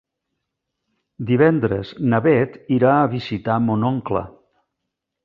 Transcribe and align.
Divendres 1.31 1.91
na 2.13 2.21
Bet 2.29 2.57
irà 2.79 2.95
a 2.95 3.05
visitar 3.13 3.59
mon 3.67 3.87
oncle. 3.91 4.25